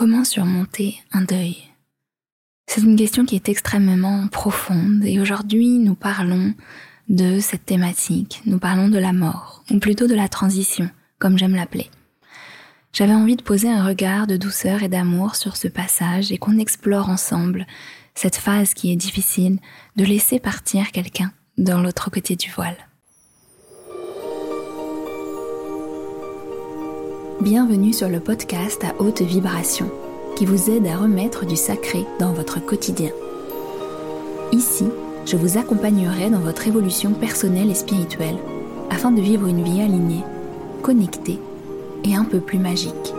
[0.00, 1.58] Comment surmonter un deuil?
[2.66, 6.54] C'est une question qui est extrêmement profonde et aujourd'hui nous parlons
[7.10, 11.54] de cette thématique, nous parlons de la mort, ou plutôt de la transition, comme j'aime
[11.54, 11.90] l'appeler.
[12.94, 16.58] J'avais envie de poser un regard de douceur et d'amour sur ce passage et qu'on
[16.58, 17.66] explore ensemble
[18.14, 19.58] cette phase qui est difficile
[19.96, 22.89] de laisser partir quelqu'un dans l'autre côté du voile.
[27.42, 29.90] Bienvenue sur le podcast à haute vibration
[30.36, 33.08] qui vous aide à remettre du sacré dans votre quotidien.
[34.52, 34.84] Ici,
[35.24, 38.36] je vous accompagnerai dans votre évolution personnelle et spirituelle
[38.90, 40.22] afin de vivre une vie alignée,
[40.82, 41.38] connectée
[42.04, 43.14] et un peu plus magique.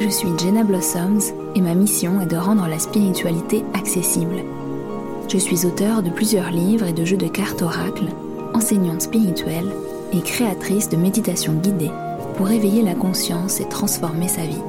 [0.00, 4.44] Je suis Jenna Blossoms et ma mission est de rendre la spiritualité accessible.
[5.32, 8.12] Je suis auteur de plusieurs livres et de jeux de cartes oracles,
[8.52, 9.70] enseignante spirituelle
[10.12, 11.90] et créatrice de méditation guidée
[12.36, 14.62] pour éveiller la conscience et transformer sa vie.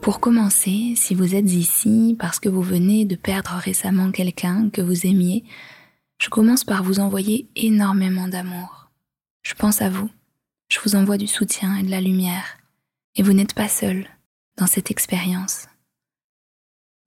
[0.00, 4.82] Pour commencer, si vous êtes ici parce que vous venez de perdre récemment quelqu'un que
[4.82, 5.44] vous aimiez,
[6.18, 8.90] je commence par vous envoyer énormément d'amour.
[9.42, 10.10] Je pense à vous,
[10.68, 12.58] je vous envoie du soutien et de la lumière,
[13.16, 14.06] et vous n'êtes pas seul
[14.56, 15.68] dans cette expérience.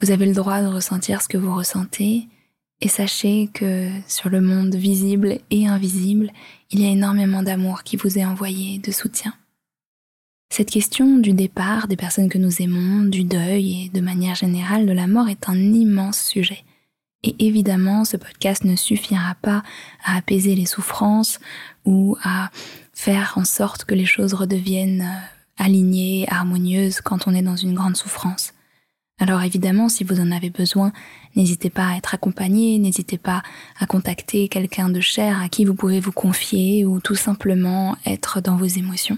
[0.02, 2.28] Vous avez le droit de ressentir ce que vous ressentez
[2.82, 6.32] et sachez que sur le monde visible et invisible,
[6.70, 9.34] il y a énormément d'amour qui vous est envoyé, de soutien.
[10.50, 14.86] Cette question du départ des personnes que nous aimons, du deuil et de manière générale
[14.86, 16.64] de la mort est un immense sujet.
[17.24, 19.64] Et évidemment, ce podcast ne suffira pas
[20.06, 21.40] à apaiser les souffrances
[21.86, 22.52] ou à
[22.94, 27.74] faire en sorte que les choses redeviennent euh, alignées, harmonieuses quand on est dans une
[27.74, 28.54] grande souffrance.
[29.20, 30.94] Alors évidemment, si vous en avez besoin,
[31.36, 33.42] n'hésitez pas à être accompagné, n'hésitez pas
[33.80, 38.42] à contacter quelqu'un de cher à qui vous pouvez vous confier ou tout simplement être
[38.42, 39.18] dans vos émotions.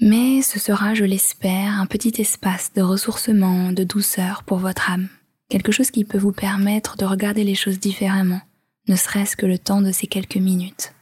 [0.00, 5.08] Mais ce sera, je l'espère, un petit espace de ressourcement, de douceur pour votre âme,
[5.48, 8.40] quelque chose qui peut vous permettre de regarder les choses différemment,
[8.86, 10.92] ne serait-ce que le temps de ces quelques minutes.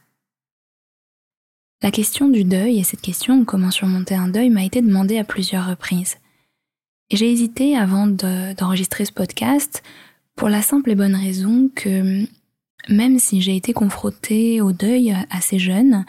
[1.83, 5.23] La question du deuil et cette question comment surmonter un deuil m'a été demandée à
[5.23, 6.17] plusieurs reprises.
[7.09, 9.81] J'ai hésité avant d'enregistrer ce podcast
[10.35, 12.27] pour la simple et bonne raison que
[12.89, 16.05] même si j'ai été confrontée au deuil assez jeune,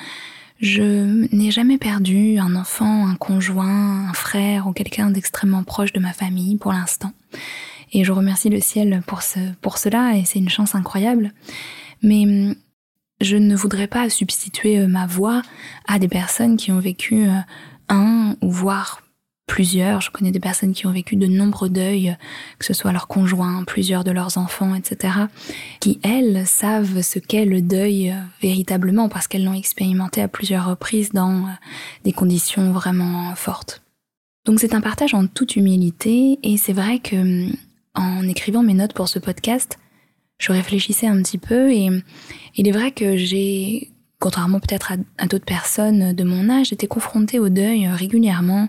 [0.60, 6.00] je n'ai jamais perdu un enfant, un conjoint, un frère ou quelqu'un d'extrêmement proche de
[6.00, 7.12] ma famille pour l'instant.
[7.92, 9.20] Et je remercie le ciel pour,
[9.60, 11.32] pour cela et c'est une chance incroyable.
[12.02, 12.56] Mais
[13.20, 15.42] je ne voudrais pas substituer ma voix
[15.86, 17.38] à des personnes qui ont vécu euh,
[17.88, 19.02] un ou voire
[19.48, 20.00] plusieurs.
[20.00, 22.16] Je connais des personnes qui ont vécu de nombreux deuils,
[22.60, 25.14] que ce soit leurs conjoints, plusieurs de leurs enfants, etc.,
[25.80, 30.66] qui, elles, savent ce qu'est le deuil euh, véritablement parce qu'elles l'ont expérimenté à plusieurs
[30.66, 31.50] reprises dans euh,
[32.04, 33.82] des conditions vraiment fortes.
[34.44, 37.52] Donc c'est un partage en toute humilité et c'est vrai que hum,
[37.94, 39.78] en écrivant mes notes pour ce podcast,
[40.38, 41.88] je réfléchissais un petit peu et
[42.54, 47.38] il est vrai que j'ai contrairement peut-être à, d'autres personnes de mon âge, j'étais confrontée
[47.38, 48.68] au deuil régulièrement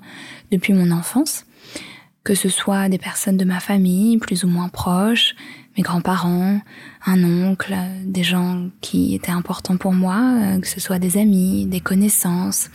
[0.51, 1.45] depuis mon enfance,
[2.23, 5.35] que ce soit des personnes de ma famille, plus ou moins proches,
[5.77, 6.59] mes grands-parents,
[7.05, 11.79] un oncle, des gens qui étaient importants pour moi, que ce soit des amis, des
[11.79, 12.69] connaissances.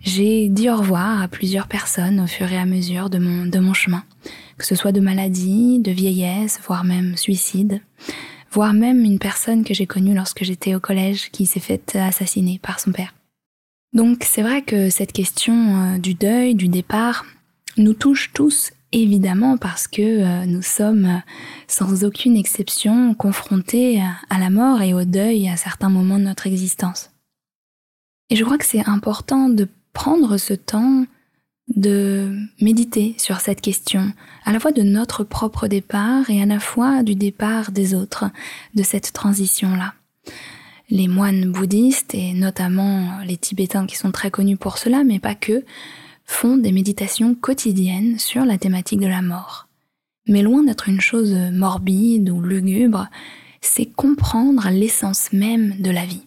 [0.00, 3.58] J'ai dit au revoir à plusieurs personnes au fur et à mesure de mon, de
[3.58, 4.04] mon chemin,
[4.56, 7.80] que ce soit de maladie, de vieillesse, voire même suicide
[8.56, 12.58] voire même une personne que j'ai connue lorsque j'étais au collège qui s'est faite assassiner
[12.58, 13.12] par son père.
[13.92, 17.26] Donc c'est vrai que cette question euh, du deuil, du départ,
[17.76, 21.18] nous touche tous évidemment parce que euh, nous sommes euh,
[21.68, 26.46] sans aucune exception confrontés à la mort et au deuil à certains moments de notre
[26.46, 27.10] existence.
[28.30, 31.04] Et je crois que c'est important de prendre ce temps
[31.74, 34.12] de méditer sur cette question,
[34.44, 38.26] à la fois de notre propre départ et à la fois du départ des autres,
[38.74, 39.94] de cette transition-là.
[40.88, 45.34] Les moines bouddhistes, et notamment les Tibétains qui sont très connus pour cela, mais pas
[45.34, 45.64] que,
[46.24, 49.66] font des méditations quotidiennes sur la thématique de la mort.
[50.28, 53.08] Mais loin d'être une chose morbide ou lugubre,
[53.60, 56.26] c'est comprendre l'essence même de la vie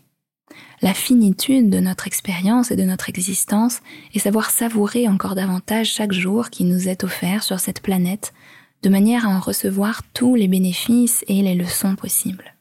[0.81, 3.81] la finitude de notre expérience et de notre existence
[4.13, 8.33] et savoir savourer encore davantage chaque jour qui nous est offert sur cette planète
[8.81, 12.55] de manière à en recevoir tous les bénéfices et les leçons possibles.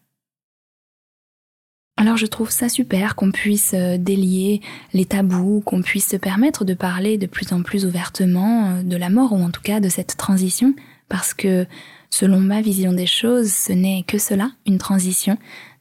[1.96, 4.60] Alors je trouve ça super qu'on puisse euh, délier
[4.92, 8.96] les tabous, qu'on puisse se permettre de parler de plus en plus ouvertement euh, de
[8.96, 10.74] la mort ou en tout cas de cette transition
[11.08, 11.66] parce que
[12.08, 15.38] selon ma vision des choses, ce n'est que cela, une transition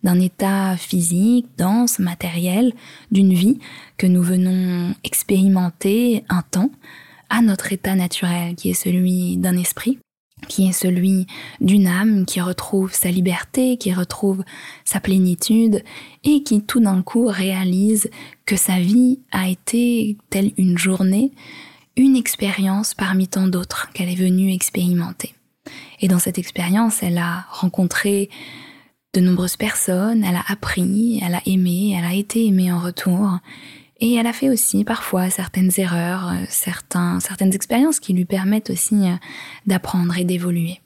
[0.07, 2.71] d'un état physique, dense, matériel,
[3.11, 3.59] d'une vie
[3.97, 6.71] que nous venons expérimenter un temps,
[7.29, 9.99] à notre état naturel qui est celui d'un esprit,
[10.47, 11.27] qui est celui
[11.59, 14.45] d'une âme qui retrouve sa liberté, qui retrouve
[14.85, 15.83] sa plénitude
[16.23, 18.09] et qui tout d'un coup réalise
[18.45, 21.33] que sa vie a été telle une journée,
[21.97, 25.33] une expérience parmi tant d'autres qu'elle est venue expérimenter.
[25.99, 28.29] Et dans cette expérience, elle a rencontré
[29.13, 33.39] de nombreuses personnes, elle a appris, elle a aimé, elle a été aimée en retour,
[33.99, 39.07] et elle a fait aussi parfois certaines erreurs, euh, certaines expériences qui lui permettent aussi
[39.07, 39.15] euh,
[39.65, 40.79] d'apprendre et d'évoluer.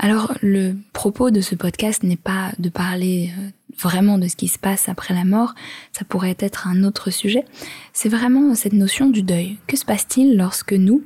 [0.00, 4.48] Alors le propos de ce podcast n'est pas de parler euh, vraiment de ce qui
[4.48, 5.54] se passe après la mort,
[5.92, 7.44] ça pourrait être un autre sujet,
[7.92, 9.58] c'est vraiment cette notion du deuil.
[9.66, 11.04] Que se passe-t-il lorsque nous,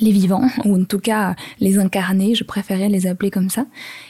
[0.00, 3.66] les vivants, ou en tout cas les incarnés, je préférais les appeler comme ça,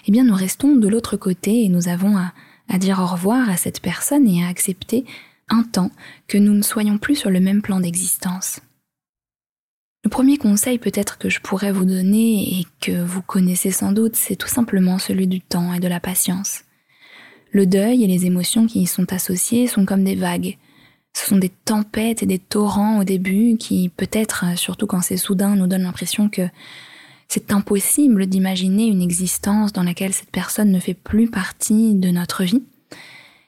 [0.07, 2.33] eh bien nous restons de l'autre côté et nous avons à,
[2.69, 5.05] à dire au revoir à cette personne et à accepter
[5.49, 5.91] un temps
[6.27, 8.61] que nous ne soyons plus sur le même plan d'existence.
[10.05, 14.15] Le premier conseil peut-être que je pourrais vous donner et que vous connaissez sans doute,
[14.15, 16.63] c'est tout simplement celui du temps et de la patience.
[17.51, 20.59] Le deuil et les émotions qui y sont associées sont comme des vagues.
[21.17, 25.57] Ce sont des tempêtes et des torrents au début qui, peut-être, surtout quand c'est soudain,
[25.57, 26.43] nous donnent l'impression que
[27.27, 32.45] c'est impossible d'imaginer une existence dans laquelle cette personne ne fait plus partie de notre
[32.45, 32.63] vie.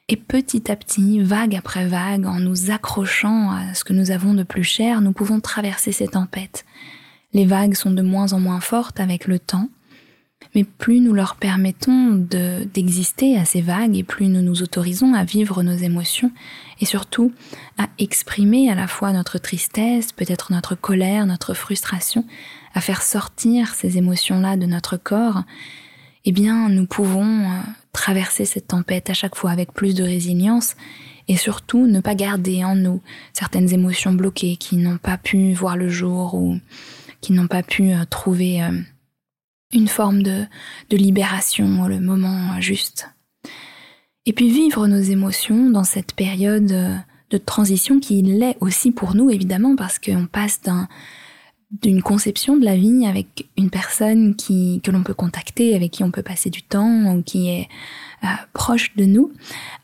[0.08, 4.32] Et petit à petit, vague après vague, en nous accrochant à ce que nous avons
[4.32, 6.64] de plus cher, nous pouvons traverser ces tempêtes.
[7.34, 9.68] Les vagues sont de moins en moins fortes avec le temps,
[10.58, 12.16] mais plus nous leur permettons
[12.74, 16.32] d'exister à ces vagues et plus nous nous autorisons à vivre nos émotions
[16.80, 17.32] et surtout
[17.78, 22.24] à exprimer à la fois notre tristesse, peut-être notre colère, notre frustration,
[22.74, 25.44] à faire sortir ces émotions-là de notre corps,
[26.24, 27.60] eh bien nous pouvons euh,
[27.92, 30.74] traverser cette tempête à chaque fois avec plus de résilience
[31.28, 33.00] et surtout ne pas garder en nous
[33.32, 36.58] certaines émotions bloquées qui n'ont pas pu voir le jour ou
[37.20, 38.72] qui n'ont pas pu euh, trouver euh,
[39.72, 40.44] une forme de,
[40.90, 43.10] de libération le moment juste.
[44.26, 46.96] Et puis vivre nos émotions dans cette période euh,
[47.30, 50.88] de transition qui l'est aussi pour nous évidemment parce qu'on passe d'un
[51.70, 56.10] d'une conception de la vie avec une personne que l'on peut contacter, avec qui on
[56.10, 57.68] peut passer du temps, ou qui est
[58.24, 59.32] euh, proche de nous,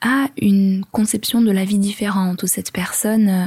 [0.01, 3.47] à une conception de la vie différente, où cette personne euh,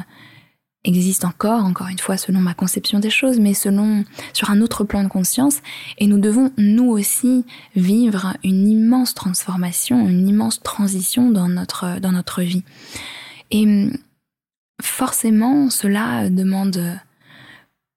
[0.88, 4.84] existe encore, encore une fois selon ma conception des choses, mais selon sur un autre
[4.84, 5.62] plan de conscience,
[5.98, 7.45] et nous devons nous aussi
[7.75, 12.63] vivre une immense transformation, une immense transition dans notre dans notre vie.
[13.51, 13.89] Et
[14.81, 17.00] forcément, cela demande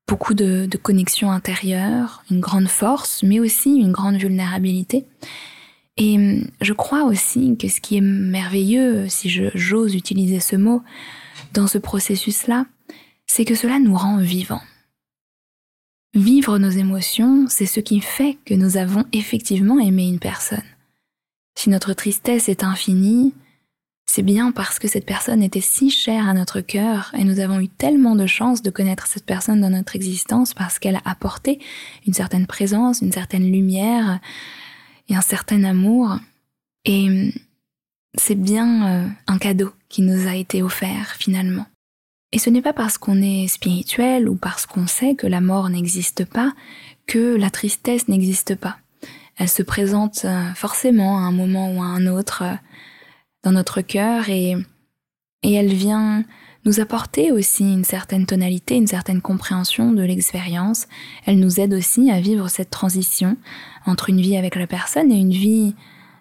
[0.09, 5.07] beaucoup de, de connexion intérieure, une grande force, mais aussi une grande vulnérabilité.
[5.97, 10.83] Et je crois aussi que ce qui est merveilleux, si j'ose utiliser ce mot,
[11.53, 12.67] dans ce processus-là,
[13.33, 14.65] c'est que cela nous rend vivants.
[16.15, 20.65] Vivre nos émotions, c'est ce qui fait que nous avons effectivement aimé une personne.
[21.55, 23.33] Si notre tristesse est infinie,
[24.05, 27.61] c'est bien parce que cette personne était si chère à notre cœur et nous avons
[27.61, 31.61] eu tellement de chance de connaître cette personne dans notre existence parce qu'elle a apporté
[32.09, 34.19] une certaine présence, une certaine lumière
[35.09, 36.19] et un certain amour.
[36.85, 37.33] Et
[38.19, 41.67] c'est bien euh, un cadeau qui nous a été offert finalement.
[42.33, 45.69] Et ce n'est pas parce qu'on est spirituel ou parce qu'on sait que la mort
[45.69, 46.53] n'existe pas
[47.07, 48.77] que la tristesse n'existe pas.
[49.37, 52.45] Elle se présente euh, forcément à un moment ou à un autre
[53.43, 54.55] dans notre cœur et,
[55.43, 56.25] et elle vient
[56.65, 60.87] nous apporter aussi une certaine tonalité, une certaine compréhension de l'expérience.
[61.27, 63.37] Elle nous aide aussi à vivre cette transition
[63.87, 65.75] entre une vie avec la personne et une vie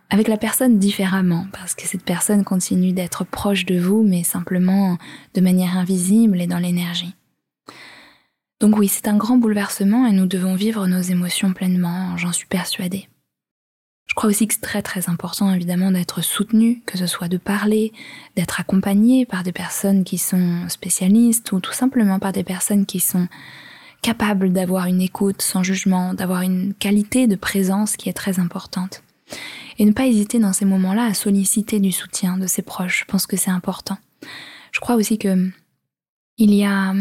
[0.10, 4.98] avec la personne différemment, parce que cette personne continue d'être proche de vous, mais simplement
[5.36, 7.14] de manière invisible et dans l'énergie.
[8.60, 12.48] Donc oui, c'est un grand bouleversement et nous devons vivre nos émotions pleinement, j'en suis
[12.48, 13.08] persuadée.
[14.08, 17.38] Je crois aussi que c'est très très important évidemment d'être soutenu, que ce soit de
[17.38, 17.94] parler,
[18.36, 23.00] d'être accompagné par des personnes qui sont spécialistes ou tout simplement par des personnes qui
[23.00, 23.28] sont
[24.02, 29.04] capables d'avoir une écoute sans jugement, d'avoir une qualité de présence qui est très importante.
[29.80, 33.00] Et ne pas hésiter dans ces moments-là à solliciter du soutien de ses proches.
[33.00, 33.98] Je pense que c'est important.
[34.72, 35.50] Je crois aussi que
[36.38, 36.94] il y a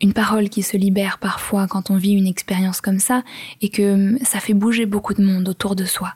[0.00, 3.24] une parole qui se libère parfois quand on vit une expérience comme ça
[3.60, 6.14] et que hum, ça fait bouger beaucoup de monde autour de soi.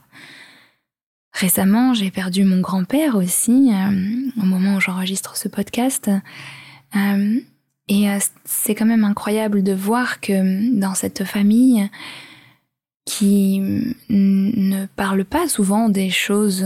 [1.32, 6.10] Récemment, j'ai perdu mon grand-père aussi euh, au moment où j'enregistre ce podcast.
[7.88, 11.88] Et euh, c'est quand même incroyable de voir que hum, dans cette famille,
[13.04, 13.60] qui
[14.08, 16.64] ne parle pas souvent des choses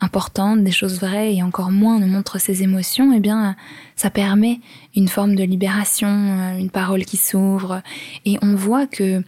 [0.00, 3.56] importantes, des choses vraies et encore moins ne montre ses émotions, eh bien,
[3.96, 4.60] ça permet
[4.94, 7.82] une forme de libération, euh, une parole qui s'ouvre
[8.24, 9.22] et on voit que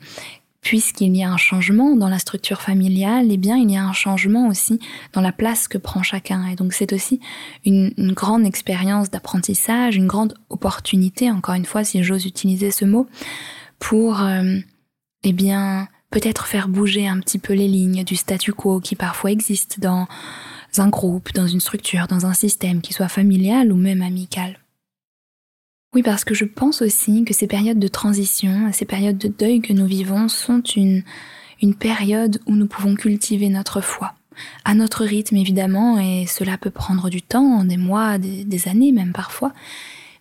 [0.60, 3.92] puisqu'il y a un changement dans la structure familiale, eh bien, il y a un
[3.92, 4.80] changement aussi
[5.12, 6.44] dans la place que prend chacun.
[6.48, 7.20] Et donc, c'est aussi
[7.64, 13.06] une, grande expérience d'apprentissage, une grande opportunité, encore une fois, si j'ose utiliser ce mot,
[13.78, 14.56] pour, euh,
[15.22, 19.30] eh bien, peut-être faire bouger un petit peu les lignes du statu quo qui parfois
[19.30, 20.06] existe dans
[20.78, 24.58] un groupe, dans une structure, dans un système, qui soit familial ou même amical.
[25.94, 29.60] Oui, parce que je pense aussi que ces périodes de transition, ces périodes de deuil
[29.60, 31.02] que nous vivons sont une,
[31.62, 34.14] une période où nous pouvons cultiver notre foi.
[34.64, 38.92] À notre rythme, évidemment, et cela peut prendre du temps, des mois, des, des années
[38.92, 39.54] même parfois,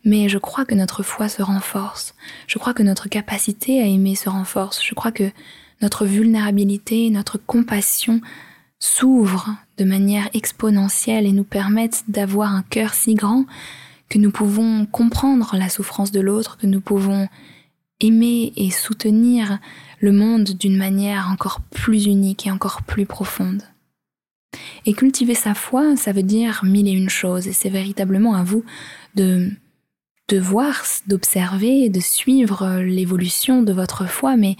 [0.05, 2.15] mais je crois que notre foi se renforce.
[2.47, 4.81] Je crois que notre capacité à aimer se renforce.
[4.81, 5.29] Je crois que
[5.81, 8.21] notre vulnérabilité, notre compassion
[8.79, 13.45] s'ouvrent de manière exponentielle et nous permettent d'avoir un cœur si grand
[14.09, 17.27] que nous pouvons comprendre la souffrance de l'autre, que nous pouvons
[17.99, 19.59] aimer et soutenir
[19.99, 23.63] le monde d'une manière encore plus unique et encore plus profonde.
[24.85, 28.43] Et cultiver sa foi, ça veut dire mille et une choses, et c'est véritablement à
[28.43, 28.63] vous
[29.15, 29.49] de,
[30.29, 34.55] de voir, d'observer, de suivre l'évolution de votre foi, mais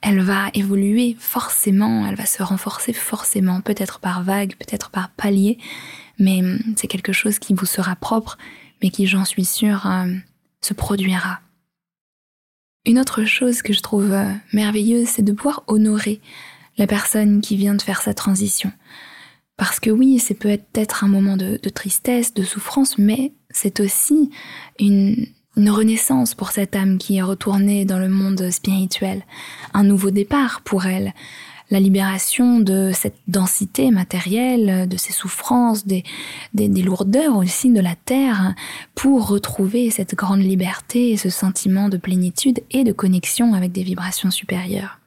[0.00, 5.58] elle va évoluer forcément, elle va se renforcer forcément, peut-être par vague, peut-être par palier,
[6.18, 6.42] mais
[6.76, 8.38] c'est quelque chose qui vous sera propre
[8.82, 10.14] mais qui, j'en suis sûre, euh,
[10.60, 11.40] se produira.
[12.86, 16.20] Une autre chose que je trouve euh, merveilleuse, c'est de pouvoir honorer
[16.76, 18.72] la personne qui vient de faire sa transition.
[19.56, 24.30] Parce que oui, c'est peut être un moment de, tristesse, de souffrance, mais c'est aussi
[24.78, 25.26] une,
[25.58, 29.22] une renaissance pour cette âme qui est retournée dans le monde spirituel,
[29.74, 31.12] un nouveau départ pour elle,
[31.70, 36.04] la libération de cette densité matérielle, de ces souffrances, des,
[36.54, 38.54] des, lourdeurs aussi de la terre,
[38.94, 44.30] pour retrouver cette grande liberté ce sentiment de plénitude et de connexion avec des vibrations
[44.30, 44.98] supérieures.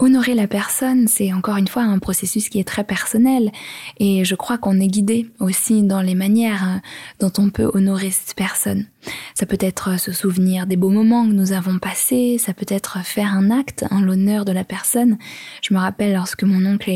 [0.00, 3.52] Honorer la personne, c'est encore une fois un processus qui est très personnel
[4.00, 6.82] et je crois qu'on est guidé aussi dans les manières hein,
[7.20, 8.86] dont on peut honorer cette personne.
[9.36, 13.04] Ça peut être se souvenir des beaux moments que nous avons passés, ça peut être
[13.04, 15.16] faire un acte en l'honneur de la personne.
[15.62, 16.90] Je me rappelle lorsque mon oncle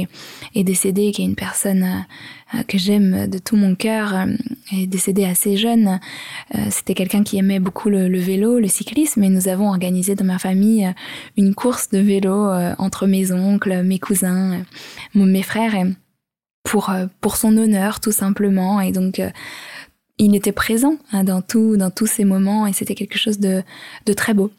[0.57, 2.01] est, décédé, qui est une personne euh,
[2.67, 4.27] que j'aime de tout mon cœur, euh,
[4.73, 6.01] est décédé assez jeune.
[6.55, 10.25] Euh, c'était quelqu'un qui aimait beaucoup le, vélo, le cyclisme, et nous avons organisé dans
[10.25, 10.93] ma famille
[11.37, 14.63] une course de vélo entre mes oncles, mes cousins,
[15.15, 15.75] mes frères,
[16.65, 18.81] pour pour son honneur tout simplement.
[18.81, 19.21] Et donc
[20.19, 23.63] il était présent hein, dans tout, dans tous ces moments et c'était quelque chose de,
[24.07, 24.51] de très beau.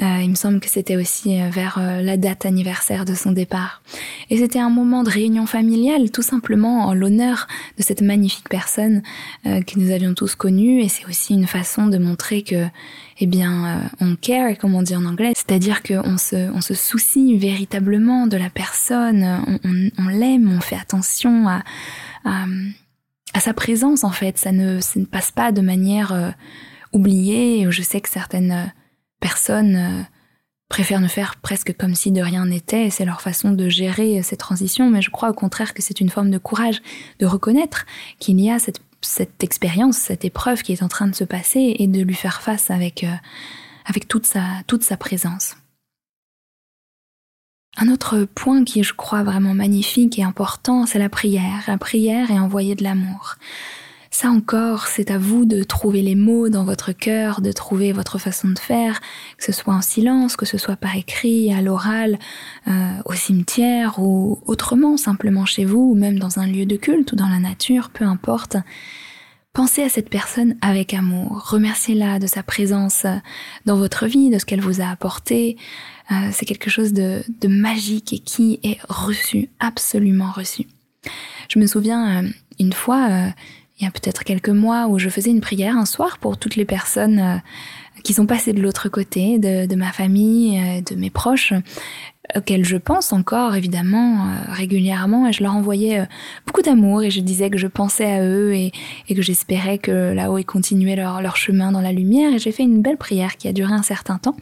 [0.00, 3.32] Euh, il me semble que c'était aussi euh, vers euh, la date anniversaire de son
[3.32, 3.82] départ.
[4.30, 9.02] Et c'était un moment de réunion familiale, tout simplement en l'honneur de cette magnifique personne
[9.44, 10.82] que nous avions tous connue.
[10.82, 12.66] Et c'est aussi une façon de montrer que,
[13.20, 17.36] eh bien, on care, comme on dit en anglais, c'est-à-dire qu'on se, on se soucie
[17.36, 21.62] véritablement de la personne, on, on, on l'aime, on fait attention à,
[22.24, 22.44] à
[23.34, 24.38] à sa présence en fait.
[24.38, 26.30] Ça ne, passe pas de manière euh,
[26.92, 27.66] oubliée.
[27.70, 28.66] Je sais que certaines euh,
[29.20, 30.02] personnes euh,
[30.68, 32.90] préfèrent ne faire presque comme si de rien n'était.
[32.90, 34.90] C'est leur façon de gérer ces transitions.
[34.90, 36.82] Mais je crois au contraire que c'est une forme de courage
[37.18, 37.86] de reconnaître
[38.18, 41.76] qu'il y a cette, cette expérience, cette épreuve qui est en train de se passer
[41.78, 43.06] et de lui faire face avec,
[43.86, 45.54] avec toute sa, toute sa présence.
[47.80, 51.62] Un autre point qui je crois, vraiment magnifique et important, c'est la prière.
[51.68, 53.36] La prière est envoyer de l'amour.
[54.10, 58.18] Ça encore, c'est à vous de trouver les mots dans votre cœur, de trouver votre
[58.18, 59.00] façon de faire,
[59.36, 62.18] que ce soit en silence, que ce soit par écrit, à l'oral,
[62.66, 67.12] euh, au cimetière ou autrement, simplement chez vous, ou même dans un lieu de culte
[67.12, 68.56] ou dans la nature, peu importe.
[69.52, 73.06] Pensez à cette personne avec amour, remerciez-la de sa présence
[73.66, 75.56] dans votre vie, de ce qu'elle vous a apporté,
[76.10, 80.66] euh, c'est quelque chose de, magique et qui est reçu, absolument reçu.
[81.48, 83.28] Je me souviens euh, une fois, euh,
[83.78, 86.56] il y a peut-être quelques mois, où je faisais une prière un soir pour toutes
[86.56, 87.40] les personnes
[88.02, 91.52] qui sont passées de l'autre côté, de, ma famille, de mes proches,
[92.34, 96.08] auxquels je pense encore évidemment régulièrement, et je leur envoyais
[96.44, 98.72] beaucoup d'amour et je disais que je pensais à eux et,
[99.08, 102.34] que j'espérais que là-haut ils continuaient leur, leur chemin dans la lumière.
[102.34, 104.34] Et j'ai fait une belle prière qui a duré un certain temps.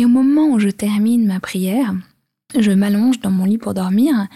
[0.00, 1.92] Et au moment où je termine ma prière,
[2.58, 4.26] je m'allonge dans mon lit pour dormir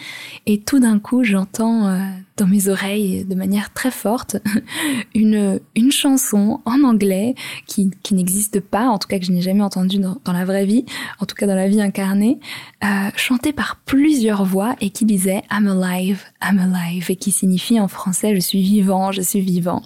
[0.46, 1.98] et tout d'un coup j'entends euh,
[2.36, 4.36] dans mes oreilles de manière très forte
[5.14, 7.34] une, une chanson en anglais
[7.66, 10.44] qui, qui n'existe pas, en tout cas que je n'ai jamais entendue dans, dans, la
[10.44, 10.84] vraie vie,
[11.20, 12.38] en tout cas dans la vie incarnée,
[12.82, 17.80] euh, chantée par plusieurs voix et qui disait I'm alive, I'm alive et qui signifie
[17.80, 19.82] en français je suis vivant, je suis vivant.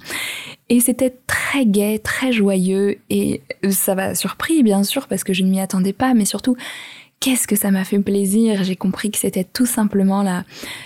[0.70, 5.42] Et c'était très gai, très joyeux et ça m'a surpris bien sûr parce que je
[5.42, 6.56] ne m'y attendais pas, mais surtout
[7.20, 8.64] qu'est-ce que ça m'a fait plaisir?
[8.64, 10.44] J'ai compris que c'était tout simplement la,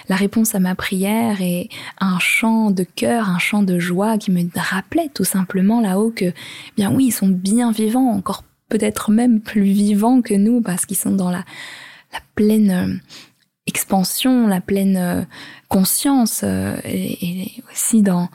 [0.08, 1.68] réponse à ma prière et
[2.00, 6.32] un chant de cœur, un chant de joie qui me rappelait tout simplement là-haut que,
[6.76, 10.96] bien oui, ils sont bien vivants, encore peut-être même plus vivants que nous parce qu'ils
[10.96, 11.44] sont dans la,
[12.34, 12.94] pleine euh,
[13.66, 15.22] expansion, la pleine euh,
[15.68, 18.28] conscience euh, et aussi dans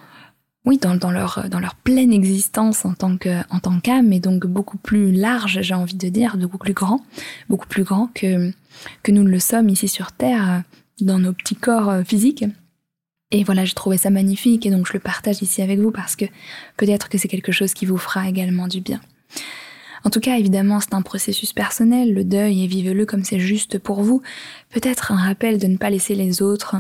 [0.68, 5.14] oui, dans, leur, pleine existence en tant que en tant qu'âme, et donc beaucoup plus
[5.14, 7.06] large, j'ai envie de dire, beaucoup plus grand,
[7.48, 8.52] beaucoup plus grand que,
[9.02, 10.64] que nous ne le sommes ici sur Terre,
[11.00, 12.44] dans nos petits corps euh, physiques.
[13.32, 16.18] Et voilà, j'ai trouvé ça magnifique, et donc je le partage ici avec vous parce
[16.18, 16.26] que
[16.76, 19.00] peut-être que c'est quelque chose qui vous fera également du bien.
[20.04, 23.80] En tout cas, évidemment, c'est un processus personnel, le deuil, et vivez-le comme c'est juste
[23.80, 24.22] pour vous.
[24.70, 26.76] Peut-être un rappel de ne pas laisser les autres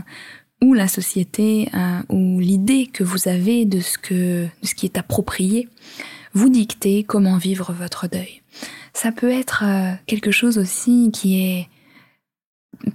[0.61, 4.85] ou la société euh, ou l'idée que vous avez de ce que de ce qui
[4.85, 5.69] est approprié
[6.33, 8.41] vous dicter comment vivre votre deuil.
[8.93, 11.67] Ça peut être euh, quelque chose aussi qui est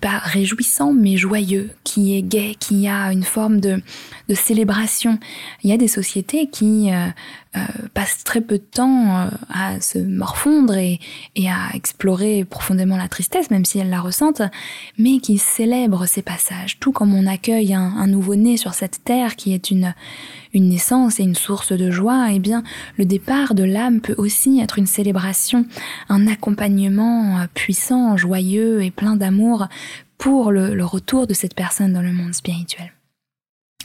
[0.00, 3.82] pas réjouissant mais joyeux, qui est gai, qui a une forme de,
[4.28, 5.18] de célébration.
[5.62, 7.08] Il y a des sociétés qui euh,
[7.56, 7.60] euh,
[7.94, 11.00] passent très peu de temps euh, à se morfondre et,
[11.36, 14.42] et, à explorer profondément la tristesse, même si elles la ressentent,
[14.98, 19.36] mais qui célèbrent ces passages, tout comme on accueille un, un nouveau-né sur cette terre
[19.36, 19.94] qui est une,
[20.54, 22.62] une naissance et une source de joie, eh bien,
[22.98, 25.66] le départ de l'âme peut aussi être une célébration,
[26.08, 29.68] un accompagnement euh, puissant, joyeux et plein d'amour
[30.18, 32.92] pour le, le retour de cette personne dans le monde spirituel.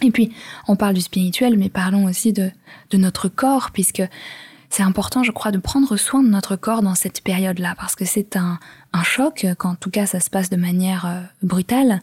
[0.04, 0.32] Et puis,
[0.68, 2.52] on parle du spirituel, mais parlons aussi de,
[2.92, 4.04] de notre corps, puisque
[4.70, 8.06] c'est important, je crois, de prendre soin de notre corps dans cette période-là, parce que
[8.06, 8.60] c'est un,
[8.94, 12.02] un choc, qu'en tout cas ça se passe de manière euh, brutale,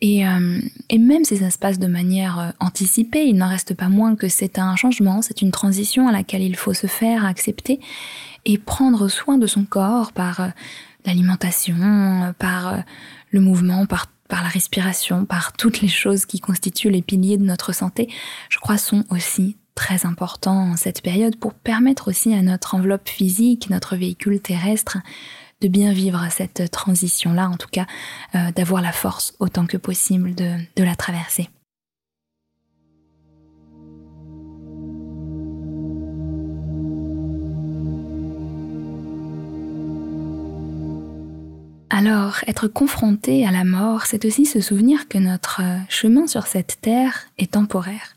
[0.00, 0.60] et, euh,
[0.90, 4.14] et même si ça se passe de manière euh, anticipée, il n'en reste pas moins
[4.14, 7.80] que c'est un changement, c'est une transition à laquelle il faut se faire accepter
[8.44, 10.48] et prendre soin de son corps par euh,
[11.06, 12.82] l'alimentation, par
[13.30, 17.44] le mouvement, par par la respiration, par toutes les choses qui constituent les piliers de
[17.44, 18.08] notre santé,
[18.48, 23.08] je crois sont aussi très importants en cette période pour permettre aussi à notre enveloppe
[23.08, 24.98] physique, notre véhicule terrestre,
[25.60, 27.86] de bien vivre cette transition-là, en tout cas
[28.34, 31.48] euh, d'avoir la force autant que possible de, de la traverser.
[41.98, 46.78] Alors, être confronté à la mort, c'est aussi se souvenir que notre chemin sur cette
[46.82, 48.16] terre est temporaire.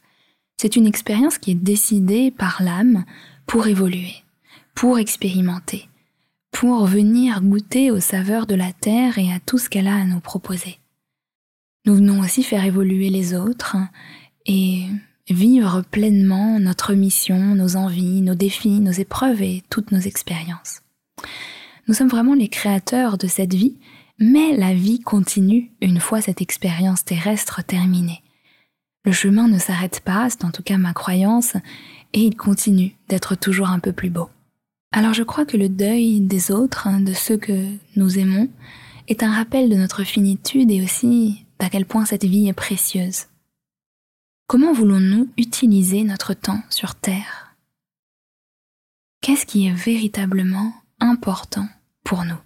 [0.57, 3.05] C'est une expérience qui est décidée par l'âme
[3.45, 4.13] pour évoluer,
[4.75, 5.88] pour expérimenter,
[6.59, 10.03] pour venir goûter aux saveurs de la terre et à tout ce qu'elle a à
[10.03, 10.77] nous proposer.
[11.85, 13.77] Nous venons aussi faire évoluer les autres
[14.45, 14.83] et
[15.29, 20.81] vivre pleinement notre mission, nos envies, nos défis, nos épreuves et toutes nos expériences.
[21.87, 23.77] Nous sommes vraiment les créateurs de cette vie,
[24.19, 28.21] mais la vie continue une fois cette expérience terrestre terminée.
[29.05, 31.53] Le chemin ne s'arrête pas, c'est en tout cas ma croyance,
[32.11, 34.27] et il continue d'être toujours un peu plus beau.
[34.91, 38.49] Alors je crois que le deuil des autres, hein, de ceux que nous aimons,
[39.07, 43.25] est un rappel de notre finitude et aussi d'à quel point cette vie est précieuse.
[44.47, 47.55] Comment voulons-nous utiliser notre temps sur Terre?
[49.21, 51.67] Qu'est-ce qui est véritablement important
[52.03, 52.39] pour nous?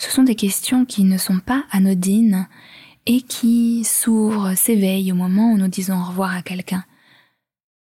[0.00, 2.48] Ce sont des questions qui ne sont pas anodines
[3.06, 6.84] et qui s'ouvrent, s'éveillent au moment où nous disons au revoir à quelqu'un.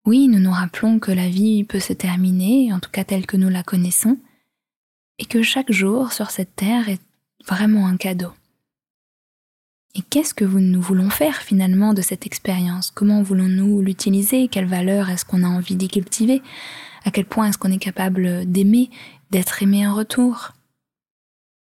[0.06, 3.38] Oui, nous nous rappelons que la vie peut se terminer, en tout cas telle que
[3.38, 4.18] nous la connaissons,
[5.18, 7.00] et que chaque jour sur cette terre est
[7.46, 8.30] vraiment un cadeau.
[9.94, 12.90] Et qu'est-ce que nous voulons faire finalement de cette expérience?
[12.90, 14.48] Comment voulons-nous l'utiliser?
[14.48, 16.42] Quelle valeur est-ce qu'on a envie d'y cultiver?
[17.04, 18.90] À quel point est-ce qu'on est capable d'aimer,
[19.30, 20.52] d'être aimé en retour?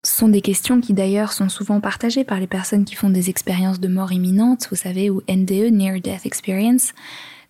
[0.06, 3.30] Ce sont des questions qui d'ailleurs sont souvent partagées par les personnes qui font des
[3.30, 6.92] expériences de mort imminente, vous savez, ou NDE, Near Death Experience,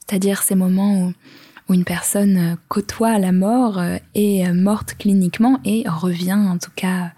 [0.07, 1.13] c'est-à-dire ces moments où,
[1.73, 6.71] une personne euh, côtoie la mort, euh, est euh, morte cliniquement et revient en tout
[6.77, 7.13] cas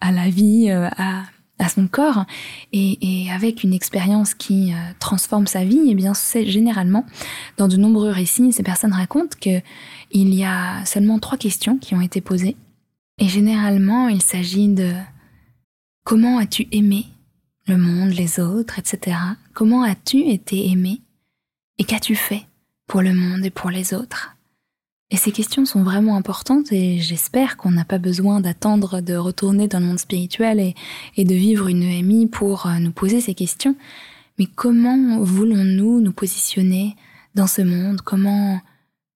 [0.00, 1.24] à la vie, à,
[1.68, 2.24] son corps,
[2.72, 7.06] et, et avec une expérience qui transforme sa vie, et eh bien c'est généralement
[7.56, 9.60] dans de nombreux récits, ces personnes racontent que
[10.10, 12.56] il y a seulement trois questions qui ont été posées
[13.18, 14.92] Et généralement, il s'agit de
[16.04, 17.06] comment as-tu aimé
[17.66, 19.16] le monde, les autres, etc.
[19.54, 21.00] Comment as-tu été aimé
[21.78, 22.46] et qu'as-tu fait
[22.86, 24.36] pour le monde et pour les autres?
[25.12, 29.68] Et ces questions sont vraiment importantes et j'espère qu'on n'a pas besoin d'attendre de retourner
[29.68, 30.74] dans le monde spirituel
[31.16, 33.76] et, de vivre une EMI pour euh, nous poser ces questions.
[34.38, 36.96] Mais comment voulons-nous nous positionner
[37.34, 38.00] dans ce monde?
[38.00, 38.60] Comment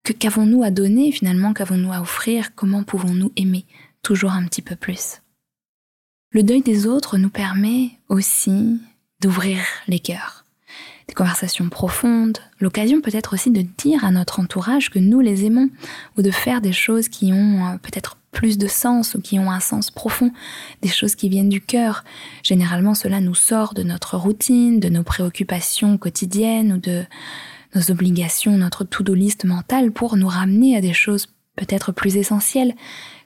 [0.04, 1.54] que qu'avons-nous à donner finalement?
[1.54, 2.54] Qu'avons-nous à offrir?
[2.54, 3.64] Comment pouvons-nous aimer
[4.02, 5.22] toujours un petit peu plus?
[6.30, 8.78] Le deuil des autres nous permet aussi
[9.22, 10.45] d'ouvrir les cœurs.
[11.08, 15.68] Des conversations profondes, l'occasion peut-être aussi de dire à notre entourage que nous les aimons,
[16.18, 19.50] ou de faire des choses qui ont euh, peut-être plus de sens ou qui ont
[19.50, 20.30] un sens profond,
[20.82, 22.04] des choses qui viennent du cœur.
[22.42, 27.04] Généralement, cela nous sort de notre routine, de nos préoccupations quotidiennes ou de
[27.74, 32.74] nos obligations, notre to-do list mentale pour nous ramener à des choses peut-être plus essentielles,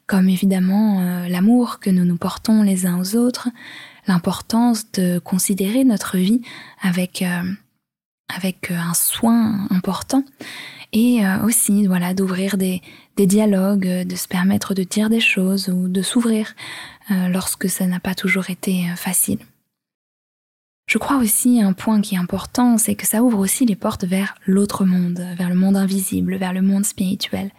[0.06, 3.48] comme évidemment euh, l'amour que nous nous portons les uns aux autres,
[4.06, 6.42] l'importance de considérer notre vie
[6.82, 7.42] avec euh,
[8.36, 10.24] avec euh, un soin important
[10.92, 12.82] et aussi voilà d'ouvrir des,
[13.16, 16.56] des dialogues, de se permettre de dire des choses ou de s'ouvrir
[17.08, 19.38] lorsque ça n'a pas toujours été facile.
[20.90, 24.04] Je crois aussi un point qui est important, c'est que ça ouvre aussi les portes
[24.04, 27.52] vers l'autre monde, vers le monde invisible, vers le monde spirituel.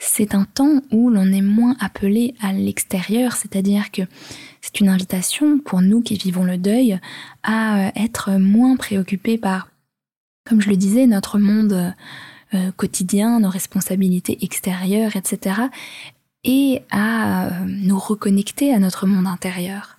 [0.00, 4.02] C'est un temps où l'on est moins appelé à l'extérieur, c'est-à-dire que
[4.60, 6.98] c'est une invitation pour nous qui vivons le deuil
[7.44, 9.68] à être moins préoccupés par,
[10.46, 11.94] comme je le disais, notre monde
[12.54, 15.62] euh, quotidien, nos responsabilités extérieures, etc.,
[16.44, 19.96] et à euh, nous reconnecter à notre monde intérieur.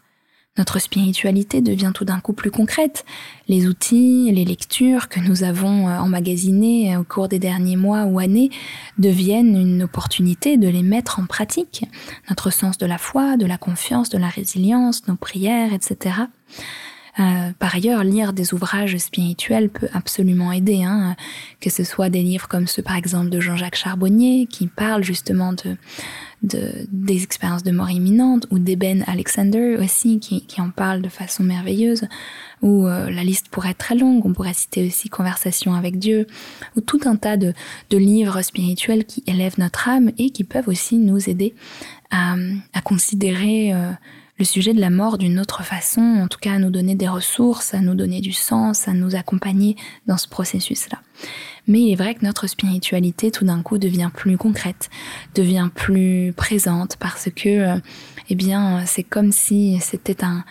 [0.58, 3.06] Notre spiritualité devient tout d'un coup plus concrète.
[3.50, 8.18] Les outils, les lectures que nous avons euh, emmagasinées au cours des derniers mois ou
[8.18, 8.50] années
[8.98, 11.84] deviennent une opportunité de les mettre en pratique.
[12.30, 16.16] Notre sens de la foi, de la confiance, de la résilience, nos prières, etc.
[17.20, 21.16] Euh, par ailleurs, lire des ouvrages spirituels peut absolument aider, hein,
[21.60, 25.54] que ce soit des livres comme ceux par exemple de Jean-Jacques Charbonnier qui parlent justement
[25.54, 25.78] de
[26.44, 31.44] des expériences de mort imminente, ou d'Eben Alexander aussi, qui, qui, en parle de façon
[31.44, 32.08] merveilleuse,
[32.62, 36.28] ou euh, la liste pourrait être très longue, on pourrait citer aussi Conversation avec Dieu,
[36.76, 37.54] ou tout un tas de,
[37.90, 41.56] de livres spirituels qui élèvent notre âme et qui peuvent aussi nous aider
[42.12, 42.36] à,
[42.74, 43.92] à considérer euh,
[44.38, 47.08] le sujet de la mort d'une autre façon, en tout cas à nous donner des
[47.08, 51.02] ressources, à nous donner du sens, à nous accompagner dans ce processus-là.
[51.68, 54.90] Mais il est vrai que notre spiritualité tout d'un coup devient plus concrète,
[55.36, 57.80] devient plus présente parce que, euh,
[58.30, 60.46] eh bien, c'est comme si c'était un,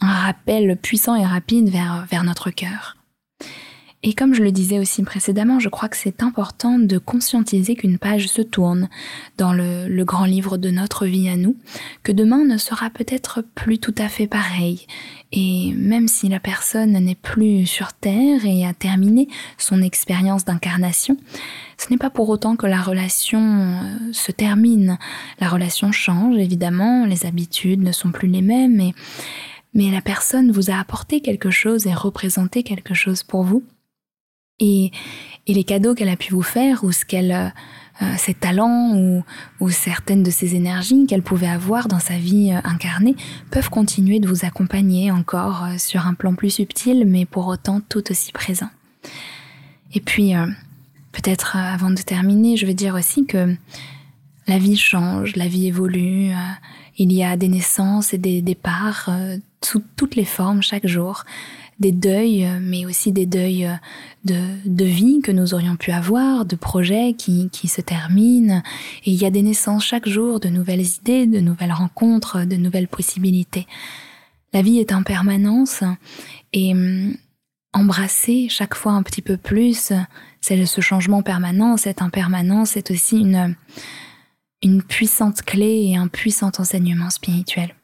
[0.00, 2.96] un rappel puissant et rapide vers, vers notre cœur.
[4.02, 7.98] Et comme je le disais aussi précédemment, je crois que c'est important de conscientiser qu'une
[7.98, 8.88] page se tourne
[9.36, 11.54] dans le, grand livre de notre vie à nous,
[12.02, 14.86] que demain ne sera peut-être plus tout à fait pareil.
[15.32, 21.18] Et même si la personne n'est plus sur Terre et a terminé son expérience d'incarnation,
[21.76, 24.96] ce n'est pas pour autant que la relation euh, se termine.
[25.40, 28.92] La relation change, évidemment, les habitudes ne sont plus les mêmes,
[29.74, 33.62] mais la personne vous a apporté quelque chose et représenté quelque chose pour vous
[34.60, 34.90] et,
[35.48, 37.48] les cadeaux qu'elle a pu vous faire ou ce qu'elle euh,
[38.02, 39.24] euh, ses talents ou,
[39.58, 43.16] ou, certaines de ses énergies qu'elle pouvait avoir dans sa vie euh, incarnée
[43.50, 48.12] peuvent continuer de vous accompagner encore sur un plan plus subtil mais pour autant tout
[48.12, 48.70] aussi présent.
[49.92, 50.34] Et puis
[51.10, 53.56] peut-être avant de terminer, je veux dire aussi que
[54.46, 56.30] la vie change, la vie évolue,
[56.96, 59.10] il y a des naissances et des départs
[59.64, 61.24] sous toutes les formes chaque jour
[61.80, 63.74] des deuils, euh, mais aussi des deuils euh,
[64.24, 68.62] de, de vie que nous aurions pu avoir, de projets qui, qui se terminent.
[69.04, 72.56] Et il y a des naissances chaque jour, de nouvelles idées, de nouvelles rencontres, de
[72.56, 73.66] nouvelles possibilités.
[74.52, 75.82] La vie est en permanence
[76.52, 77.16] et hum,
[77.72, 79.92] embrasser chaque fois un petit peu plus
[80.40, 83.54] c'est ce changement permanent, cette impermanence, c'est aussi une,
[84.62, 87.74] une puissante clé et un puissant enseignement spirituel.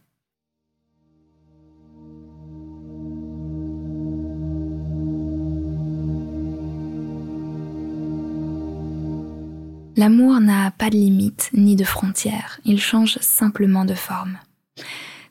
[9.96, 14.38] L'amour n'a pas de limite ni de frontières, il change simplement de forme.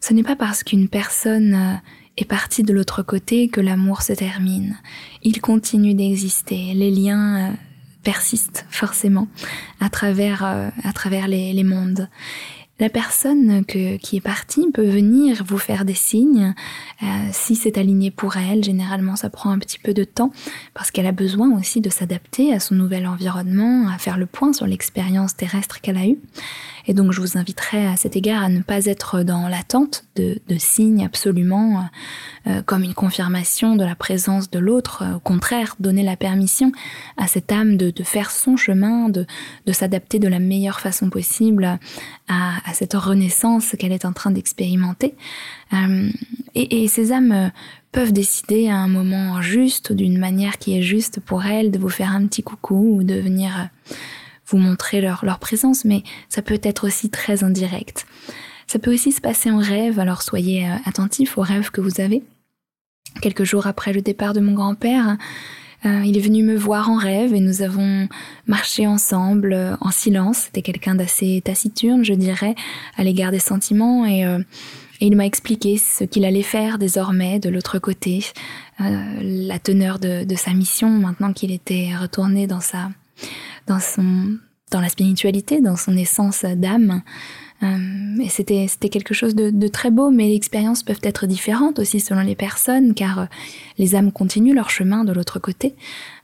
[0.02, 1.76] Ce n'est pas parce qu'une personne euh,
[2.18, 4.78] est partie de l'autre côté que l'amour se termine.
[5.22, 7.54] Il continue d'exister, les liens euh,
[8.04, 9.28] persistent forcément
[9.80, 12.10] à travers, euh, à travers les, les mondes.
[12.78, 16.54] La personne que, qui est partie peut venir vous faire des signes
[17.02, 18.66] euh, si c'est aligné pour elle.
[18.66, 20.32] Généralement, ça prend un petit peu de temps
[20.74, 24.52] parce qu'elle a besoin aussi de s'adapter à son nouvel environnement, à faire le point
[24.52, 26.20] sur l'expérience terrestre qu'elle a eue.
[26.88, 30.40] Et donc je vous inviterai à cet égard à ne pas être dans l'attente de,
[30.58, 31.86] signes absolument
[32.48, 35.04] euh, comme une confirmation de la présence de l'autre.
[35.16, 36.72] Au contraire, donner la permission
[37.18, 39.26] à cette âme de, faire son chemin, de,
[39.72, 41.80] s'adapter de la meilleure façon possible
[42.28, 45.16] à, cette renaissance qu'elle est en train d'expérimenter.
[45.74, 46.10] Euh,
[46.54, 47.52] et, ces âmes
[47.92, 51.90] peuvent décider à un moment juste, d'une manière qui est juste pour elles, de vous
[51.90, 53.70] faire un petit coucou ou de venir
[54.48, 58.06] vous montrer leur, leur présence, mais ça peut être aussi très indirect.
[58.68, 62.02] Ça peut aussi se passer en rêve, alors soyez euh, attentifs aux rêves que vous
[62.02, 62.24] avez.
[63.22, 65.18] Quelques jours après le départ de mon grand-père,
[65.86, 68.10] euh, il est venu me voir en rêve et nous avons
[68.48, 70.38] marché ensemble euh, en silence.
[70.46, 72.56] C'était quelqu'un d'assez taciturne, je dirais,
[72.98, 74.26] à l'égard des sentiments et,
[75.02, 78.26] il m'a expliqué ce qu'il allait faire désormais de l'autre côté,
[78.80, 82.90] la teneur de, sa mission maintenant qu'il était retourné dans sa
[83.68, 84.38] dans son
[84.72, 87.02] dans la spiritualité, dans son essence d'âme.
[87.64, 91.26] Euh, et c'était c'était quelque chose de, de, très beau, mais les expériences peuvent être
[91.26, 93.26] différentes aussi selon les personnes, car euh,
[93.78, 95.76] les âmes continuent leur chemin de l'autre côté.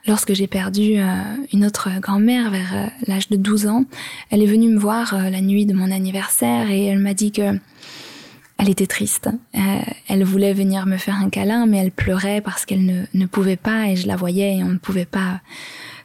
[0.07, 1.05] Lorsque j'ai perdu euh,
[1.53, 3.85] une autre grand-mère vers l'âge de 12 ans,
[4.29, 7.57] elle est venue me voir la nuit de mon anniversaire et elle m'a dit que
[8.57, 9.29] elle était triste.
[10.07, 13.55] elle voulait venir me faire un câlin, mais elle pleurait parce qu'elle ne, ne pouvait
[13.55, 15.41] pas et je la voyais et on ne pouvait pas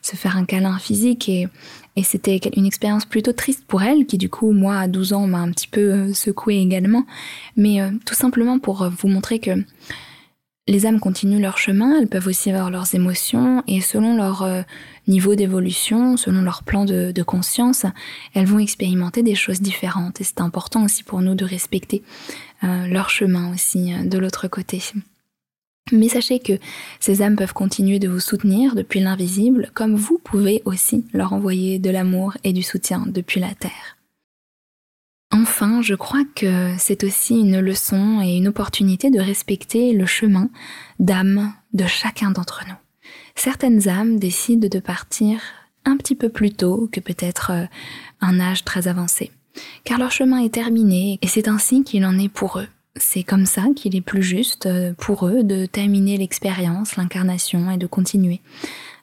[0.07, 1.49] se faire un câlin physique et,
[1.97, 5.27] et c'était une expérience plutôt triste pour elle, qui du coup, moi, à 12 ans,
[5.27, 7.05] m'a un petit peu euh, secouée également.
[7.57, 9.53] Mais euh, tout simplement pour euh, vous montrer que
[10.69, 14.65] les âmes continuent leur chemin, elles peuvent aussi avoir leurs émotions, et selon leur
[15.07, 17.87] niveau d'évolution, selon leur plan de, conscience,
[18.35, 20.21] elles vont expérimenter des choses différentes.
[20.21, 22.03] Et c'est important aussi pour nous de respecter
[22.63, 24.83] leur chemin aussi de l'autre côté.
[25.93, 26.59] Mais sachez que
[26.99, 31.79] ces âmes peuvent continuer de vous soutenir depuis l'invisible, comme vous pouvez aussi leur envoyer
[31.79, 33.97] de l'amour et du soutien depuis la Terre.
[35.33, 40.51] Enfin, je crois que c'est aussi une leçon et une opportunité de respecter le chemin
[40.99, 42.75] d'âme de chacun d'entre nous.
[43.35, 45.41] Certaines âmes décident de partir
[45.85, 47.67] un petit peu plus tôt que peut-être euh,
[48.21, 49.31] un âge très avancé,
[49.85, 52.69] car leur chemin est terminé et c'est ainsi qu'il en est pour eux.
[52.99, 57.77] C'est comme ça qu'il est plus juste euh, pour eux de terminer l'expérience, l'incarnation et
[57.77, 58.41] de continuer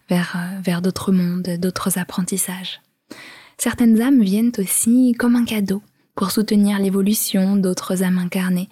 [0.09, 2.81] vers, euh, vers d'autres mondes, d'autres apprentissages.
[3.57, 5.83] Certaines âmes viennent aussi comme un cadeau
[6.15, 8.69] pour soutenir l'évolution d'autres âmes incarnées.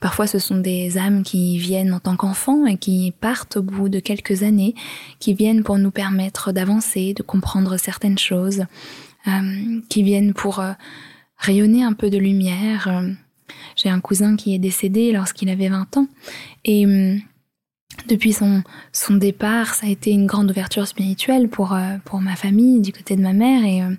[0.00, 3.88] Parfois ce sont des âmes qui viennent en tant qu'enfants et qui partent au bout
[3.88, 4.74] de quelques années,
[5.20, 8.64] qui viennent pour nous permettre d'avancer, de comprendre certaines choses,
[9.28, 10.62] euh, qui viennent pour
[11.38, 12.88] rayonner un peu de lumière,
[13.76, 16.08] j'ai un cousin qui est décédé lorsqu'il avait 20 ans.
[16.64, 17.20] Et hum,
[18.08, 18.62] depuis son,
[19.10, 23.16] départ, ça a été une grande ouverture spirituelle pour, euh, pour ma famille du côté
[23.16, 23.64] de ma mère.
[23.64, 23.94] Et, euh,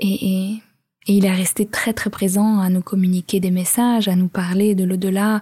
[0.00, 0.62] et, et,
[1.06, 4.74] et il est resté très très présent à nous communiquer des messages, à nous parler
[4.74, 5.40] de l'au-delà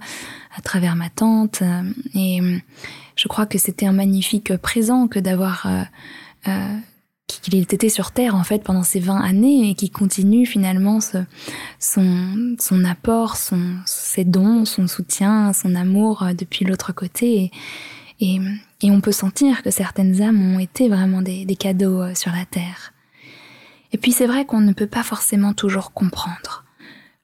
[0.56, 1.62] à travers ma tante.
[2.14, 2.60] Et hum,
[3.16, 5.66] je crois que c'était un magnifique présent que d'avoir
[6.46, 6.78] euh,
[7.26, 12.56] qu'il était sur Terre en fait pendant ces 20 années et qui continue finalement son,
[12.58, 17.50] son apport, son, ses dons, son soutien, son amour euh, depuis l'autre côté.
[18.20, 18.40] Et, et,
[18.82, 22.32] et, on peut sentir que certaines âmes ont été vraiment des, des cadeaux euh, sur
[22.32, 22.92] la Terre.
[23.92, 26.64] Et puis c'est vrai qu'on ne peut pas forcément toujours comprendre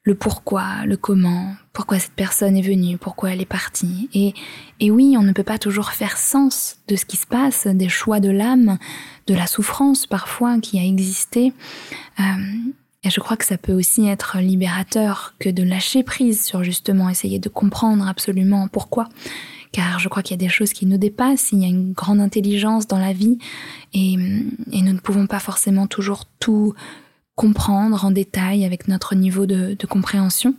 [0.05, 4.09] le pourquoi, le comment, pourquoi cette personne est venue, pourquoi elle est partie.
[4.13, 4.35] Et,
[4.81, 7.89] et oui, on ne peut pas toujours faire sens de ce qui se passe, des
[7.89, 8.79] choix de l'âme,
[9.27, 11.53] de la souffrance parfois qui a existé.
[12.21, 12.23] Euh,
[13.05, 17.09] et je crois que ça peut aussi être libérateur que de lâcher prise sur justement
[17.09, 19.09] essayer de comprendre absolument pourquoi.
[19.73, 21.93] Car je crois qu'il y a des choses qui nous dépassent, il y a une
[21.95, 23.39] grande intelligence dans la vie
[23.95, 26.75] et, et nous ne pouvons pas forcément toujours tout
[27.35, 30.55] comprendre en détail avec notre niveau de, de compréhension.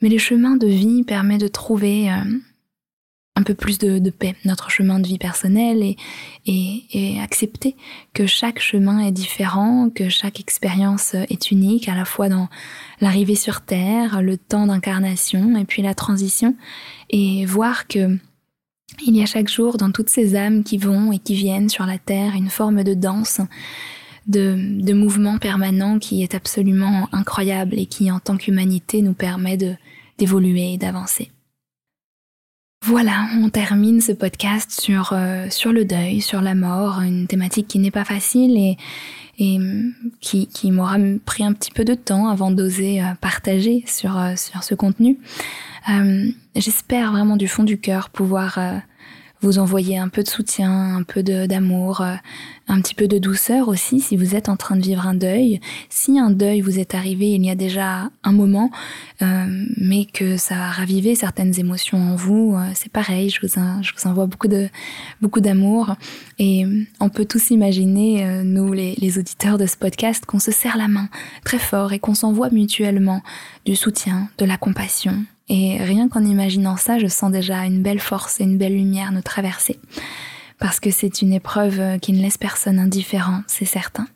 [0.00, 2.24] Mais les chemins de vie permettent de trouver euh,
[3.36, 5.96] un peu plus de, paix, notre chemin de vie personnel et,
[6.46, 7.76] et, et, accepter
[8.12, 12.48] que chaque chemin est différent, que chaque expérience est unique, à la fois dans
[13.00, 16.56] l'arrivée sur Terre, le temps d'incarnation et puis la transition,
[17.08, 18.18] et voir que
[19.06, 21.86] il y a chaque jour dans toutes ces âmes qui vont et qui viennent sur
[21.86, 23.40] la Terre une forme de danse
[24.26, 29.56] de, de mouvement permanent qui est absolument incroyable et qui, en tant qu'humanité, nous permet
[29.56, 29.74] de
[30.20, 31.30] d'évoluer et d'avancer.
[32.84, 37.68] Voilà, on termine ce podcast sur euh, sur le deuil, sur la mort, une thématique
[37.68, 38.76] qui n'est pas facile et
[39.40, 39.58] et
[40.20, 44.34] qui, qui m'aura pris un petit peu de temps avant d'oser euh, partager sur euh,
[44.36, 45.18] sur ce contenu.
[45.88, 48.58] Euh, J'espère vraiment du fond du cœur pouvoir
[49.42, 52.14] vous envoyer un peu de soutien, un peu d'amour, euh,
[52.68, 55.60] un petit peu de douceur aussi si vous êtes en train de vivre un deuil.
[55.88, 58.70] Si un deuil vous est arrivé il y a déjà un moment,
[59.22, 64.08] euh, mais que ça a ravivé certaines émotions en vous, euh, c'est pareil, je vous,
[64.08, 64.48] envoie beaucoup
[65.20, 65.94] beaucoup d'amour.
[66.38, 66.64] Et
[67.00, 70.88] on peut tous imaginer, nous les, les auditeurs de ce podcast, qu'on se serre la
[70.88, 71.08] main
[71.44, 73.22] très fort et qu'on s'envoie mutuellement
[73.66, 77.98] du soutien, de la compassion, et rien qu'en imaginant ça, je sens déjà une belle
[77.98, 79.80] force et une belle lumière nous traverser.
[80.60, 84.06] Parce que c'est une épreuve qui ne laisse personne indifférent, c'est certain.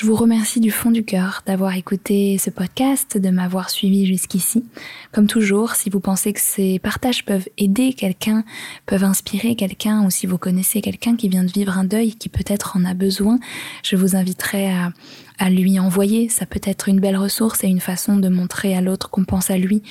[0.00, 4.64] Je vous remercie du fond du cœur d'avoir écouté ce podcast, de m'avoir suivi jusqu'ici.
[5.12, 8.44] Comme toujours, si vous pensez que ces partages peuvent aider quelqu'un,
[8.86, 12.30] peuvent inspirer quelqu'un, ou si vous connaissez quelqu'un qui vient de vivre un deuil, qui
[12.30, 13.40] peut-être en a besoin,
[13.82, 14.92] je vous inviterai à,
[15.38, 16.28] à lui envoyer.
[16.28, 19.50] Ça peut être une belle ressource et une façon de montrer à l'autre qu'on pense
[19.50, 19.82] à lui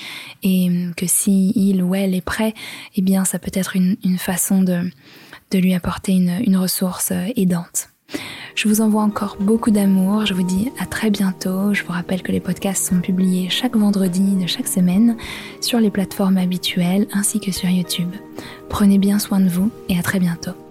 [0.44, 2.56] et que si il ou elle est prêt,
[2.96, 4.90] eh bien, ça peut être une, façon de,
[5.52, 7.90] de lui apporter une, une ressource aidante.
[8.56, 11.74] Je vous envoie encore beaucoup d'amour, je vous dis à très bientôt.
[11.74, 15.16] Je vous rappelle que les podcasts sont publiés chaque vendredi de chaque semaine
[15.62, 18.12] sur les plateformes habituelles ainsi que sur YouTube.
[18.70, 20.69] Prenez bien soin de vous et à très bientôt.